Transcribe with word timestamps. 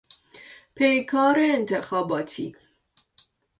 پیکار 0.75 1.35
انتخاباتی 1.39 2.55